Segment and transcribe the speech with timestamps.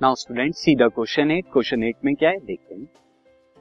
[0.00, 2.38] Now student see the question eight question eight में क्या है?
[2.46, 2.84] देखते हैं।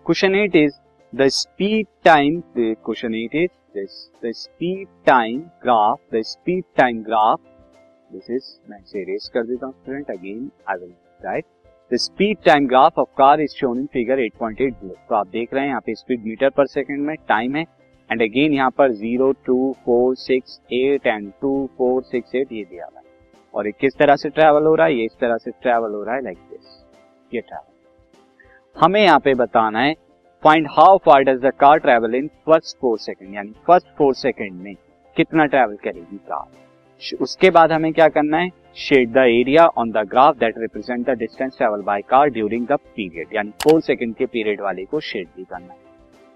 [0.05, 0.73] Question eight is
[1.13, 7.39] the speed time question eight is the speed time graph the speed time graph
[8.11, 11.45] this is मैं इसे erase कर देता हूँ student again I will write
[11.91, 15.53] the speed time graph of car is shown in figure 8.8 below तो आप देख
[15.53, 17.65] रहे हैं, यहाँ पे स्पीड मीटर पर सेकंड में टाइम है।
[18.09, 22.63] एंड अगेन यहाँ पर zero two four six eight and two four six eight ये
[22.63, 23.03] दिया हुआ है।
[23.55, 24.95] और ये किस तरह से ट्रेवल हो रहा है?
[24.95, 26.83] ये इस तरह से ट्रेवल हो रहा है लाइक दिस
[27.33, 27.73] ये ट्रेवल
[28.75, 29.93] हमें यहाँ पे बताना है
[30.43, 34.61] find how far does the car travel in first four second यानी फ़र्स्ट फोर सेकंड
[34.63, 34.73] में
[35.17, 38.49] कितना ट्रेवल करेगी कार उसके बाद हमें क्या करना है?
[38.77, 42.77] Shade the area on the graph that represent the distance travel by car during the
[42.95, 45.79] period यानी फोर सेकंड के पीरियड वाले को शेड भी करना है.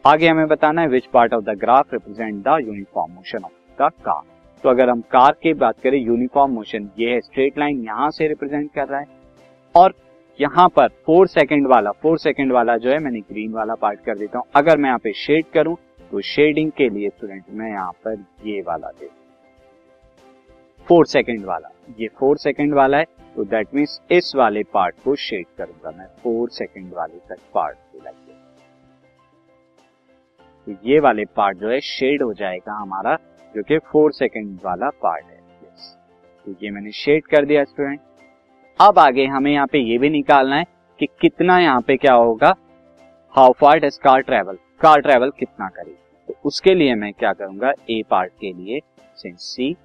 [0.05, 3.91] आगे हमें बताना है which part of the graph represent the uniform motion of the
[4.05, 4.21] car
[4.63, 8.27] तो अगर हम कार की बात करें यूनिफॉर्म मोशन ये है स्ट्रेट लाइन यहाँ से
[8.27, 9.07] रिप्रेजेंट कर रहा है।
[9.75, 9.93] और
[10.39, 14.17] यहाँ पर फोर सेकेंड वाला फोर सेकेंड वाला जो है, मैंने ग्रीन वाला पार्ट कर
[14.17, 15.75] देता हूँ। अगर मैं यहाँ पे शेड करूँ
[16.11, 19.09] तो शेडिंग के लिए स्टूडेंट मैं यहाँ पर ये वाला दे
[20.87, 25.15] फोर सेकेंड वाला, ये फोर सेकेंड वाला है तो दैट मीन्स इस वाले पार्ट को
[25.17, 27.99] शेड करूँगा मैं फोर सेकेंड वाले तक पार्ट को
[30.67, 33.17] तो ये वाले पार्ट जो है शेड हो जाएगा हमारा
[33.55, 35.85] जो कि फोर सेकेंड वाला पार्ट है। Yes.
[36.47, 37.99] तो ये मैंने शेड कर दिया स्टूडेंट
[38.79, 40.65] अब आगे हमें यहाँ पे ये भी निकालना है
[40.99, 42.53] कि कितना यहाँ पे क्या होगा।
[43.33, 47.73] How far does car travel car travel कितना करेगी तो उसके लिए मैं क्या करूँगा?
[47.89, 48.79] ए पार्ट के लिए
[49.17, 49.75] सी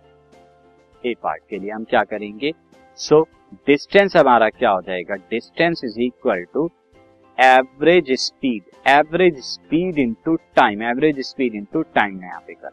[1.05, 2.53] ए पार्ट के लिए हम क्या करेंगे?
[2.99, 3.23] सो
[3.67, 5.15] डिस्टेंस हमारा क्या हो जाएगा?
[5.15, 6.71] Distance is equal to
[7.39, 12.69] average speed average speed into time average speed into time यहाँ पे कर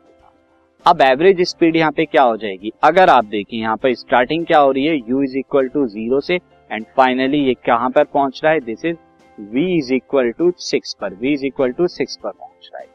[0.86, 2.72] अब एवरेज स्पीड यहाँ पे क्या हो जाएगी?
[2.84, 4.98] अगर आप देखिए यहाँ पे स्टार्टिंग क्या हो रही है?
[5.12, 6.36] U is equal to zero से
[6.72, 8.60] एंड फाइनली ये कहाँ पर पहुँच रहा है?
[8.60, 8.96] This is
[9.54, 12.88] v is equal to six पर। V is equal to six पर पहुँच रहा है।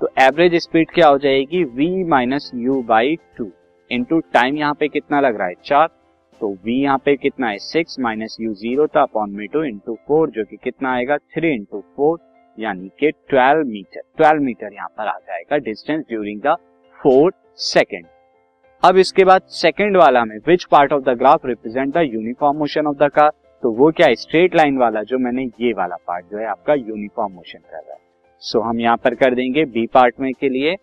[0.00, 1.64] तो एवरेज स्पीड क्या हो जाएगी?
[1.64, 3.50] V minus u by two
[3.90, 5.54] into time यहाँ पे कितना लग रहा है?
[5.64, 5.88] चार।
[6.40, 7.58] तो v यहाँ पे कितना है?
[7.60, 11.16] सिक्स माइनस यू ज़ीरो था अपॉन में टू इंटू फोर जो कि कितना आएगा?
[11.16, 12.18] थ्री इंटू फोर
[12.58, 16.56] यानी कि ट्वेल्व मीटर ट्वेल्व मीटर यहाँ पर आ जाएगा distance during the
[17.04, 18.04] four second.
[18.82, 22.86] अब इसके बाद सेकेंड वाला में which part of the graph represent the uniform motion
[22.86, 23.30] of the car
[23.62, 24.14] तो वो क्या है?
[24.14, 27.92] स्ट्रेट लाइन वाला जो मैंने ये वाला पार्ट जो है आपका यूनिफॉर्म मोशन कर रहा
[27.92, 27.98] है।
[28.42, 30.74] सो so, हम यहाँ पर कर देंगे बी पार्ट में के लिए।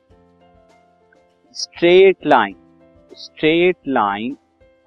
[1.56, 2.56] Straight line
[3.14, 4.38] straight line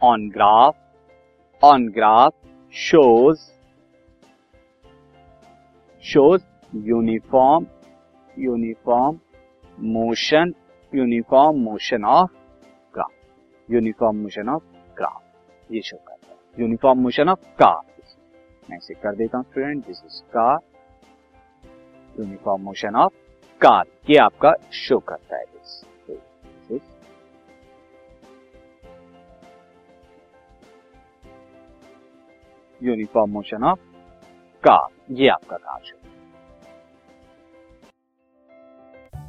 [0.03, 2.33] on graph on graph
[2.75, 3.41] shows
[6.05, 6.43] shows
[6.73, 7.67] uniform
[8.37, 9.19] uniform
[9.79, 10.53] motion
[10.95, 12.31] uniform motion of
[12.95, 14.63] graph uniform motion of
[15.01, 17.81] graph ये शो करता है। यूनिफॉर्म मोशन ऑफ़ कार
[18.71, 20.59] मैं इसे कर देता हूँ student this is car
[22.21, 23.13] uniform motion of
[23.61, 25.83] car ये आपका शो करता है this
[32.81, 33.81] uniform motion of
[34.65, 36.14] car ये आपका कार्य